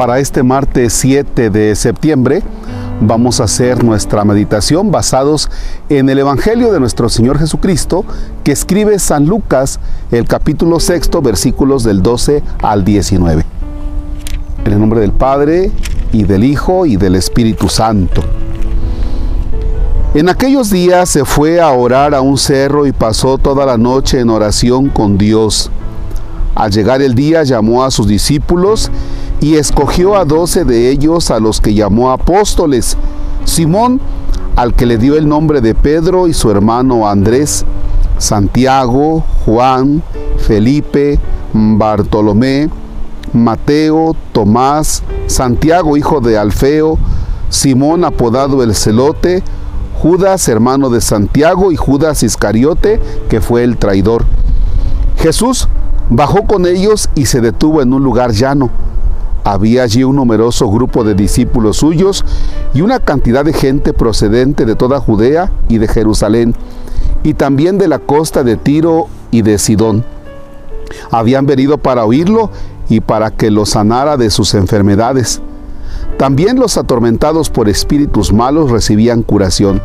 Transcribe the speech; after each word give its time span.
Para 0.00 0.18
este 0.18 0.42
martes 0.42 0.94
7 0.94 1.50
de 1.50 1.76
septiembre 1.76 2.42
vamos 3.02 3.38
a 3.38 3.44
hacer 3.44 3.84
nuestra 3.84 4.24
meditación 4.24 4.90
basados 4.90 5.50
en 5.90 6.08
el 6.08 6.18
Evangelio 6.20 6.72
de 6.72 6.80
nuestro 6.80 7.10
Señor 7.10 7.38
Jesucristo 7.38 8.06
que 8.42 8.50
escribe 8.50 8.98
San 8.98 9.26
Lucas, 9.26 9.78
el 10.10 10.24
capítulo 10.24 10.80
sexto, 10.80 11.20
versículos 11.20 11.84
del 11.84 12.02
12 12.02 12.42
al 12.62 12.82
19. 12.82 13.44
En 14.64 14.72
el 14.72 14.80
nombre 14.80 15.00
del 15.00 15.12
Padre 15.12 15.70
y 16.12 16.22
del 16.22 16.44
Hijo 16.44 16.86
y 16.86 16.96
del 16.96 17.14
Espíritu 17.14 17.68
Santo. 17.68 18.22
En 20.14 20.30
aquellos 20.30 20.70
días 20.70 21.10
se 21.10 21.26
fue 21.26 21.60
a 21.60 21.72
orar 21.72 22.14
a 22.14 22.22
un 22.22 22.38
cerro 22.38 22.86
y 22.86 22.92
pasó 22.92 23.36
toda 23.36 23.66
la 23.66 23.76
noche 23.76 24.20
en 24.20 24.30
oración 24.30 24.88
con 24.88 25.18
Dios. 25.18 25.70
Al 26.54 26.70
llegar 26.70 27.02
el 27.02 27.14
día 27.14 27.42
llamó 27.42 27.84
a 27.84 27.90
sus 27.90 28.08
discípulos 28.08 28.90
y 29.40 29.56
escogió 29.56 30.16
a 30.16 30.24
doce 30.24 30.64
de 30.64 30.90
ellos 30.90 31.30
a 31.30 31.40
los 31.40 31.60
que 31.60 31.74
llamó 31.74 32.10
apóstoles. 32.10 32.96
Simón, 33.44 34.00
al 34.56 34.74
que 34.74 34.86
le 34.86 34.98
dio 34.98 35.16
el 35.16 35.28
nombre 35.28 35.60
de 35.60 35.74
Pedro 35.74 36.28
y 36.28 36.34
su 36.34 36.50
hermano 36.50 37.08
Andrés, 37.08 37.64
Santiago, 38.18 39.24
Juan, 39.46 40.02
Felipe, 40.38 41.18
Bartolomé, 41.54 42.68
Mateo, 43.32 44.14
Tomás, 44.32 45.02
Santiago 45.26 45.96
hijo 45.96 46.20
de 46.20 46.36
Alfeo, 46.36 46.98
Simón 47.48 48.04
apodado 48.04 48.62
el 48.62 48.74
celote, 48.74 49.42
Judas, 50.00 50.48
hermano 50.48 50.88
de 50.88 51.00
Santiago, 51.00 51.72
y 51.72 51.76
Judas 51.76 52.22
Iscariote, 52.22 53.00
que 53.28 53.40
fue 53.40 53.64
el 53.64 53.76
traidor. 53.76 54.24
Jesús 55.16 55.68
bajó 56.08 56.46
con 56.46 56.64
ellos 56.64 57.10
y 57.14 57.26
se 57.26 57.42
detuvo 57.42 57.82
en 57.82 57.92
un 57.92 58.02
lugar 58.02 58.32
llano. 58.32 58.70
Había 59.44 59.84
allí 59.84 60.04
un 60.04 60.16
numeroso 60.16 60.68
grupo 60.68 61.04
de 61.04 61.14
discípulos 61.14 61.78
suyos 61.78 62.24
y 62.74 62.82
una 62.82 63.00
cantidad 63.00 63.44
de 63.44 63.52
gente 63.52 63.92
procedente 63.92 64.66
de 64.66 64.76
toda 64.76 65.00
Judea 65.00 65.50
y 65.68 65.78
de 65.78 65.88
Jerusalén, 65.88 66.54
y 67.22 67.34
también 67.34 67.78
de 67.78 67.88
la 67.88 67.98
costa 67.98 68.42
de 68.44 68.56
Tiro 68.56 69.08
y 69.30 69.42
de 69.42 69.58
Sidón. 69.58 70.04
Habían 71.10 71.46
venido 71.46 71.78
para 71.78 72.04
oírlo 72.04 72.50
y 72.88 73.00
para 73.00 73.30
que 73.30 73.50
lo 73.50 73.66
sanara 73.66 74.16
de 74.16 74.30
sus 74.30 74.54
enfermedades. 74.54 75.40
También 76.18 76.58
los 76.58 76.76
atormentados 76.76 77.48
por 77.50 77.68
espíritus 77.68 78.32
malos 78.32 78.70
recibían 78.70 79.22
curación. 79.22 79.80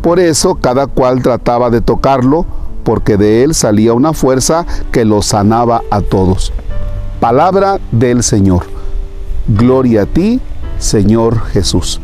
Por 0.00 0.18
eso 0.18 0.54
cada 0.54 0.86
cual 0.86 1.22
trataba 1.22 1.68
de 1.68 1.82
tocarlo, 1.82 2.46
porque 2.84 3.18
de 3.18 3.44
él 3.44 3.54
salía 3.54 3.92
una 3.92 4.14
fuerza 4.14 4.64
que 4.90 5.04
lo 5.04 5.20
sanaba 5.20 5.82
a 5.90 6.00
todos. 6.00 6.52
Palabra 7.20 7.78
del 7.92 8.22
Señor. 8.22 8.62
Gloria 9.46 10.02
a 10.02 10.06
ti, 10.06 10.40
Señor 10.78 11.40
Jesús. 11.48 12.00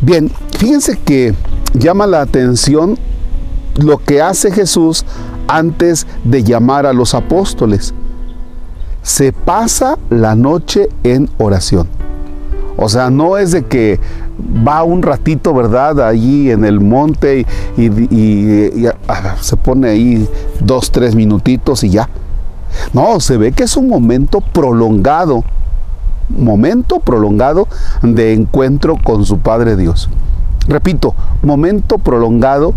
Bien, 0.00 0.30
fíjense 0.56 0.96
que 0.96 1.34
llama 1.74 2.06
la 2.06 2.20
atención 2.20 2.96
lo 3.76 3.98
que 3.98 4.22
hace 4.22 4.52
Jesús 4.52 5.04
antes 5.48 6.06
de 6.22 6.44
llamar 6.44 6.86
a 6.86 6.92
los 6.92 7.14
apóstoles. 7.14 7.92
Se 9.02 9.32
pasa 9.32 9.98
la 10.10 10.36
noche 10.36 10.88
en 11.02 11.28
oración. 11.38 11.88
O 12.76 12.88
sea, 12.88 13.10
no 13.10 13.36
es 13.36 13.50
de 13.50 13.64
que 13.64 13.98
va 14.66 14.84
un 14.84 15.02
ratito, 15.02 15.52
¿verdad? 15.52 16.00
Allí 16.06 16.52
en 16.52 16.64
el 16.64 16.78
monte 16.78 17.44
y, 17.76 18.86
ah, 19.08 19.36
se 19.40 19.56
pone 19.56 19.88
ahí 19.88 20.28
dos, 20.60 20.92
tres 20.92 21.16
minutitos 21.16 21.82
y 21.82 21.90
ya. 21.90 22.08
No, 22.92 23.20
se 23.20 23.36
ve 23.36 23.52
que 23.52 23.64
es 23.64 23.76
un 23.76 23.88
momento 23.88 24.40
prolongado, 24.40 25.44
momento 26.28 27.00
prolongado 27.00 27.68
de 28.02 28.32
encuentro 28.32 28.96
con 29.02 29.24
su 29.24 29.38
Padre 29.38 29.76
Dios. 29.76 30.08
Repito, 30.66 31.14
momento 31.42 31.98
prolongado 31.98 32.74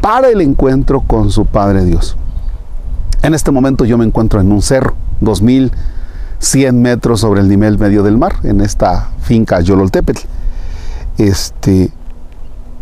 para 0.00 0.28
el 0.28 0.40
encuentro 0.40 1.00
con 1.00 1.30
su 1.30 1.46
Padre 1.46 1.84
Dios. 1.84 2.16
En 3.22 3.34
este 3.34 3.50
momento 3.50 3.84
yo 3.84 3.98
me 3.98 4.04
encuentro 4.04 4.40
en 4.40 4.52
un 4.52 4.62
cerro, 4.62 4.94
2000 5.20 5.72
100 6.38 6.80
metros 6.80 7.20
sobre 7.20 7.40
el 7.40 7.48
nivel 7.48 7.78
medio 7.78 8.02
del 8.02 8.16
mar, 8.16 8.36
en 8.44 8.60
esta 8.60 9.08
finca 9.20 9.60
Yololtepetl. 9.60 10.22
Este, 11.18 11.90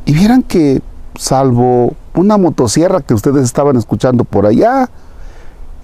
y 0.04 0.12
vieran 0.12 0.42
que, 0.42 0.82
salvo 1.18 1.94
una 2.14 2.36
motosierra 2.36 3.00
que 3.00 3.14
ustedes 3.14 3.44
estaban 3.44 3.76
escuchando 3.76 4.24
por 4.24 4.46
allá, 4.46 4.90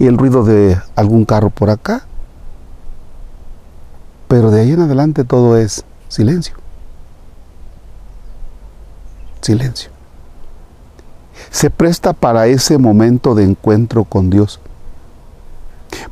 y 0.03 0.09
el 0.09 0.19
ruido 0.19 0.43
de 0.43 0.77
algún 0.97 1.25
carro 1.25 1.51
por 1.51 1.71
acá, 1.71 2.03
pero 4.27 4.51
de 4.51 4.61
ahí 4.61 4.73
en 4.73 4.81
adelante 4.81 5.23
todo 5.23 5.57
es 5.57 5.85
silencio. 6.09 6.57
Silencio. 9.41 9.93
Se 11.53 11.71
presta 11.71 12.15
para 12.15 12.49
ese 12.49 12.79
momento 12.79 13.37
de 13.37 13.45
encuentro 13.45 14.03
con 14.03 14.29
Dios. 14.29 14.59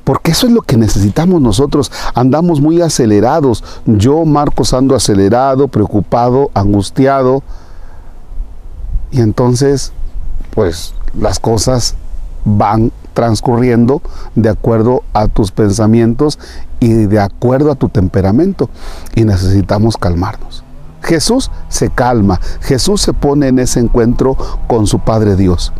Porque 0.04 0.30
eso 0.30 0.46
es 0.46 0.52
lo 0.52 0.62
que 0.62 0.76
necesitamos 0.76 1.42
nosotros. 1.42 1.90
Andamos 2.14 2.60
muy 2.60 2.80
acelerados. 2.80 3.64
Yo, 3.86 4.24
Marcos, 4.24 4.72
ando 4.72 4.94
acelerado, 4.94 5.66
preocupado, 5.66 6.52
angustiado. 6.54 7.42
Y 9.10 9.20
entonces, 9.20 9.90
pues 10.54 10.94
las 11.12 11.40
cosas 11.40 11.96
van 12.44 12.92
transcurriendo 13.12 14.02
de 14.34 14.48
acuerdo 14.48 15.02
a 15.12 15.28
tus 15.28 15.52
pensamientos 15.52 16.38
y 16.80 16.92
de 16.92 17.20
acuerdo 17.20 17.70
a 17.70 17.74
tu 17.74 17.88
temperamento. 17.88 18.68
Y 19.14 19.24
necesitamos 19.24 19.96
calmarnos. 19.96 20.64
Jesús 21.02 21.50
se 21.68 21.90
calma, 21.90 22.40
Jesús 22.60 23.00
se 23.00 23.12
pone 23.12 23.48
en 23.48 23.58
ese 23.58 23.80
encuentro 23.80 24.36
con 24.66 24.86
su 24.86 24.98
Padre 24.98 25.34
Dios 25.34 25.72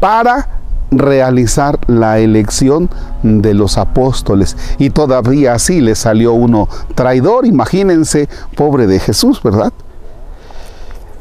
para 0.00 0.48
realizar 0.90 1.78
la 1.86 2.18
elección 2.18 2.88
de 3.22 3.54
los 3.54 3.78
apóstoles. 3.78 4.56
Y 4.78 4.90
todavía 4.90 5.54
así 5.54 5.80
le 5.80 5.94
salió 5.94 6.32
uno 6.32 6.68
traidor, 6.94 7.46
imagínense, 7.46 8.28
pobre 8.56 8.86
de 8.86 9.00
Jesús, 9.00 9.42
¿verdad? 9.42 9.72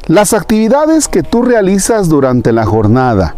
Las 0.07 0.33
actividades 0.33 1.07
que 1.07 1.23
tú 1.23 1.43
realizas 1.43 2.09
durante 2.09 2.51
la 2.51 2.65
jornada, 2.65 3.35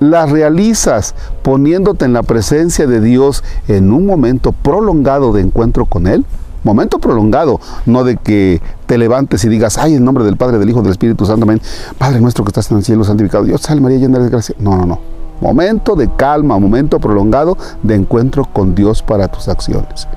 las 0.00 0.30
realizas 0.30 1.14
poniéndote 1.42 2.04
en 2.04 2.12
la 2.12 2.22
presencia 2.22 2.86
de 2.86 3.00
Dios 3.00 3.44
en 3.68 3.92
un 3.92 4.06
momento 4.06 4.52
prolongado 4.52 5.32
de 5.32 5.42
encuentro 5.42 5.86
con 5.86 6.06
Él. 6.06 6.24
Momento 6.62 6.98
prolongado, 6.98 7.60
no 7.84 8.04
de 8.04 8.16
que 8.16 8.62
te 8.86 8.96
levantes 8.96 9.44
y 9.44 9.50
digas, 9.50 9.76
ay, 9.76 9.94
en 9.94 10.04
nombre 10.04 10.24
del 10.24 10.38
Padre, 10.38 10.58
del 10.58 10.70
Hijo, 10.70 10.80
del 10.80 10.92
Espíritu 10.92 11.26
Santo, 11.26 11.42
amén. 11.42 11.60
Padre 11.98 12.20
nuestro 12.22 12.42
que 12.42 12.48
estás 12.48 12.70
en 12.70 12.78
el 12.78 12.84
cielo, 12.84 13.04
santificado 13.04 13.44
Dios, 13.44 13.60
salve 13.60 13.82
María, 13.82 13.98
llena 13.98 14.18
de 14.18 14.30
gracia. 14.30 14.54
No, 14.58 14.76
no, 14.76 14.86
no. 14.86 14.98
Momento 15.40 15.94
de 15.94 16.08
calma, 16.08 16.58
momento 16.58 16.98
prolongado 17.00 17.58
de 17.82 17.96
encuentro 17.96 18.46
con 18.46 18.74
Dios 18.74 19.02
para 19.02 19.28
tus 19.28 19.48
acciones. 19.48 20.08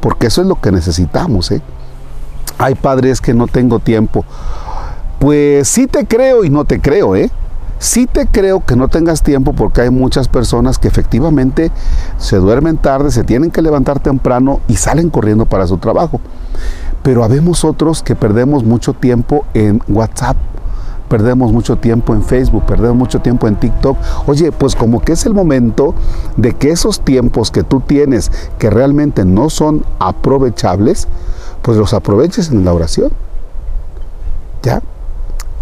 Porque 0.00 0.28
eso 0.28 0.40
es 0.40 0.46
lo 0.46 0.58
que 0.58 0.72
necesitamos. 0.72 1.50
¿eh? 1.50 1.60
Ay, 2.56 2.76
Padre, 2.76 3.10
es 3.10 3.20
que 3.20 3.34
no 3.34 3.46
tengo 3.46 3.78
tiempo. 3.78 4.24
Pues 5.18 5.68
sí 5.68 5.86
te 5.86 6.06
creo 6.06 6.44
y 6.44 6.50
no 6.50 6.64
te 6.64 6.80
creo, 6.80 7.14
¿eh? 7.14 7.30
Sí 7.80 8.06
te 8.06 8.26
creo 8.26 8.62
que 8.62 8.76
no 8.76 8.88
tengas 8.88 9.22
tiempo 9.22 9.54
porque 9.54 9.80
hay 9.80 9.90
muchas 9.90 10.28
personas 10.28 10.78
que 10.78 10.86
efectivamente 10.86 11.72
se 12.18 12.36
duermen 12.36 12.76
tarde, 12.76 13.10
se 13.10 13.24
tienen 13.24 13.50
que 13.50 13.62
levantar 13.62 14.00
temprano 14.00 14.60
y 14.68 14.76
salen 14.76 15.08
corriendo 15.08 15.46
para 15.46 15.66
su 15.66 15.78
trabajo. 15.78 16.20
Pero 17.02 17.24
habemos 17.24 17.64
otros 17.64 18.02
que 18.02 18.14
perdemos 18.14 18.64
mucho 18.64 18.92
tiempo 18.92 19.46
en 19.54 19.80
WhatsApp, 19.88 20.36
perdemos 21.08 21.52
mucho 21.52 21.76
tiempo 21.76 22.12
en 22.12 22.22
Facebook, 22.22 22.66
perdemos 22.66 22.98
mucho 22.98 23.20
tiempo 23.20 23.48
en 23.48 23.56
TikTok. 23.56 23.96
Oye, 24.26 24.52
pues 24.52 24.76
como 24.76 25.00
que 25.00 25.12
es 25.12 25.24
el 25.24 25.32
momento 25.32 25.94
de 26.36 26.52
que 26.52 26.72
esos 26.72 27.00
tiempos 27.00 27.50
que 27.50 27.62
tú 27.62 27.80
tienes 27.80 28.30
que 28.58 28.68
realmente 28.68 29.24
no 29.24 29.48
son 29.48 29.86
aprovechables, 30.00 31.08
pues 31.62 31.78
los 31.78 31.94
aproveches 31.94 32.50
en 32.50 32.62
la 32.62 32.74
oración. 32.74 33.10
¿Ya? 34.62 34.82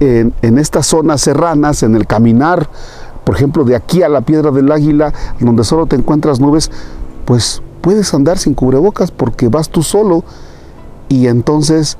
En, 0.00 0.58
estas 0.58 0.86
zonas 0.86 1.20
serranas, 1.20 1.82
en 1.82 1.96
el 1.96 2.06
caminar, 2.06 2.68
por 3.24 3.34
ejemplo, 3.34 3.64
de 3.64 3.74
aquí 3.74 4.02
a 4.02 4.08
la 4.08 4.20
piedra 4.20 4.50
del 4.50 4.70
águila, 4.70 5.12
donde 5.40 5.64
solo 5.64 5.86
te 5.86 5.96
encuentras 5.96 6.40
nubes, 6.40 6.70
pues 7.24 7.62
puedes 7.80 8.12
andar 8.14 8.38
sin 8.38 8.54
cubrebocas 8.54 9.10
porque 9.10 9.48
vas 9.48 9.68
tú 9.68 9.82
solo 9.82 10.24
y 11.08 11.26
entonces, 11.26 11.98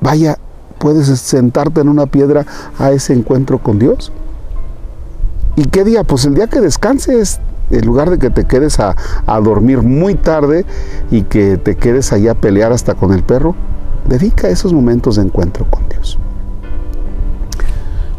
vaya, 0.00 0.38
puedes 0.78 1.06
sentarte 1.20 1.80
en 1.80 1.88
una 1.88 2.06
piedra 2.06 2.46
a 2.78 2.92
ese 2.92 3.14
encuentro 3.14 3.58
con 3.58 3.78
Dios. 3.78 4.12
¿Y 5.56 5.64
qué 5.64 5.82
día? 5.82 6.04
Pues 6.04 6.24
el 6.24 6.34
día 6.34 6.46
que 6.46 6.60
descanses, 6.60 7.40
en 7.70 7.84
lugar 7.84 8.10
de 8.10 8.18
que 8.18 8.30
te 8.30 8.44
quedes 8.44 8.78
a, 8.78 8.94
a 9.26 9.40
dormir 9.40 9.82
muy 9.82 10.14
tarde 10.14 10.64
y 11.10 11.22
que 11.22 11.56
te 11.56 11.76
quedes 11.76 12.12
allá 12.12 12.32
a 12.32 12.34
pelear 12.34 12.72
hasta 12.72 12.94
con 12.94 13.12
el 13.12 13.24
perro, 13.24 13.56
dedica 14.06 14.48
esos 14.48 14.72
momentos 14.72 15.16
de 15.16 15.22
encuentro 15.22 15.66
con. 15.68 15.87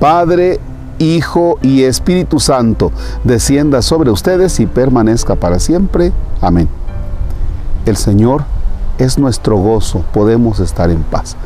Padre, 0.00 0.60
Hijo 0.98 1.58
y 1.62 1.82
Espíritu 1.82 2.40
Santo, 2.40 2.90
descienda 3.24 3.82
sobre 3.82 4.10
ustedes 4.10 4.60
y 4.60 4.66
permanezca 4.66 5.34
para 5.34 5.58
siempre. 5.58 6.12
Amén. 6.40 6.68
El 7.84 7.96
Señor 7.96 8.44
es 8.98 9.18
nuestro 9.18 9.56
gozo, 9.58 10.04
podemos 10.12 10.60
estar 10.60 10.90
en 10.90 11.02
paz. 11.02 11.36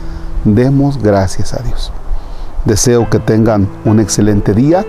Demos 0.44 1.02
gracias 1.02 1.54
a 1.54 1.62
Dios. 1.62 1.92
Deseo 2.64 3.08
que 3.10 3.18
tengan 3.18 3.68
un 3.84 4.00
excelente 4.00 4.54
día. 4.54 4.84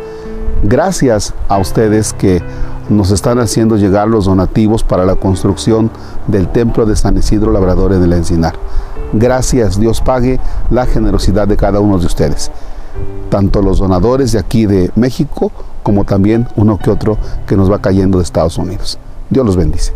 Gracias 0.64 1.34
a 1.48 1.58
ustedes 1.58 2.14
que 2.14 2.42
nos 2.90 3.12
están 3.12 3.40
haciendo 3.40 3.78
llegar 3.78 4.08
los 4.08 4.26
donativos 4.26 4.84
para 4.84 5.06
la 5.06 5.16
construcción 5.16 5.90
del 6.28 6.48
templo 6.48 6.86
de 6.86 6.96
San 6.96 7.18
Isidro 7.18 7.52
Labrador 7.52 7.94
en 7.94 8.04
el 8.04 8.14
Encinar. 8.14 8.56
Gracias, 9.14 9.80
Dios 9.80 10.02
pague 10.02 10.40
la 10.70 10.86
generosidad 10.86 11.48
de 11.48 11.58
cada 11.58 11.80
uno 11.80 11.98
de 11.98 12.06
ustedes. 12.06 12.52
Tanto 13.32 13.62
los 13.62 13.80
donadores 13.80 14.34
de 14.34 14.40
aquí 14.40 14.66
de 14.66 14.92
México 14.96 15.54
como 15.84 16.04
también 16.04 16.48
uno 16.58 16.78
que 16.78 16.90
otro 16.92 17.18
que 17.48 17.56
nos 17.56 17.72
va 17.72 17.80
cayendo 17.80 18.18
de 18.18 18.26
Estados 18.26 18.58
Unidos. 18.58 19.00
Dios 19.30 19.46
los 19.46 19.56
bendice. 19.56 19.94